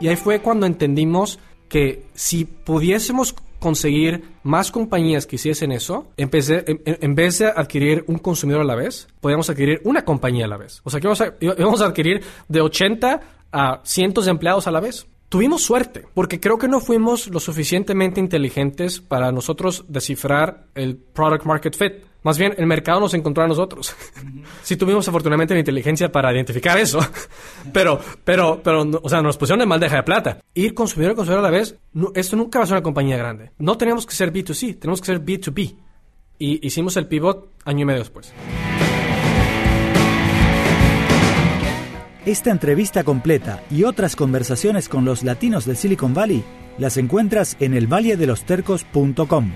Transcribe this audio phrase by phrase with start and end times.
[0.00, 6.30] Y ahí fue cuando entendimos que si pudiésemos conseguir más compañías que hiciesen eso, en,
[6.30, 10.80] vez de adquirir un consumidor a la vez, podíamos adquirir una compañía a la vez.
[10.84, 13.20] O sea, que íbamos a, íbamos a adquirir de 80
[13.52, 15.06] a cientos de empleados a la vez.
[15.28, 21.44] Tuvimos suerte, porque creo que no fuimos lo suficientemente inteligentes para nosotros descifrar el product
[21.44, 21.94] market fit.
[22.26, 23.94] Más bien, el mercado nos encontró a nosotros.
[24.64, 26.98] sí tuvimos afortunadamente la inteligencia para identificar eso,
[27.72, 30.40] pero, pero, pero, no- o sea, nos pusieron de maldeja de plata.
[30.52, 33.16] Ir consumidor a consumidor a la vez, no- esto nunca va a ser una compañía
[33.16, 33.52] grande.
[33.58, 35.76] No tenemos que ser B2C, tenemos que ser B2B.
[36.40, 38.32] Y hicimos el pivot año y medio después.
[42.26, 46.42] Esta entrevista completa y otras conversaciones con los latinos de Silicon Valley
[46.76, 49.52] las encuentras en elvalledelostercos.com.